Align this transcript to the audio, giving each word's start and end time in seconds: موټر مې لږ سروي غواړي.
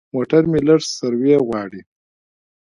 موټر 0.13 0.43
مې 0.51 0.59
لږ 0.67 0.81
سروي 0.97 1.35
غواړي. 1.47 1.81